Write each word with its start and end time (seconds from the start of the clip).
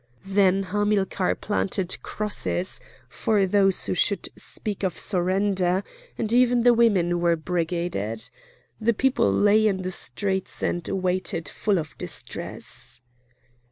Then 0.25 0.63
Hamilcar 0.63 1.35
planted 1.35 2.01
crosses 2.01 2.81
for 3.07 3.45
those 3.45 3.85
who 3.85 3.93
should 3.93 4.29
speak 4.35 4.81
of 4.81 4.97
surrender, 4.97 5.83
and 6.17 6.33
even 6.33 6.63
the 6.63 6.73
women 6.73 7.19
were 7.19 7.35
brigaded. 7.35 8.27
The 8.79 8.93
people 8.95 9.31
lay 9.31 9.67
in 9.67 9.83
the 9.83 9.91
streets 9.91 10.63
and 10.63 10.87
waited 10.87 11.47
full 11.47 11.77
of 11.77 11.95
distress. 11.99 12.99